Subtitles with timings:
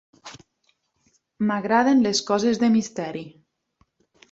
[1.51, 3.25] M'agraden les coses de misteri.